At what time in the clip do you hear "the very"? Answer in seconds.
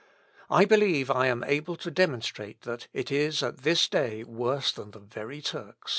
4.89-5.43